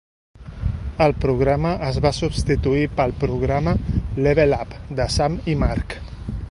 El 1.07 1.13
programa 1.25 1.73
es 1.89 1.99
va 2.05 2.13
substituir 2.21 2.89
pel 3.01 3.15
programa 3.25 3.77
"Level 4.29 4.61
Up" 4.63 4.77
de 5.01 5.11
Sam 5.19 5.41
i 5.55 5.59
Mark. 5.65 6.01